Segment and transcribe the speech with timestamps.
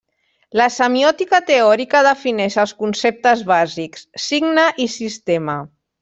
[0.59, 5.59] La semiòtica teòrica defineix els conceptes bàsics: signe i sistema.